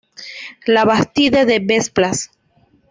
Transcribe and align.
La 0.65 0.83
Bastide-de-Besplas 0.83 2.17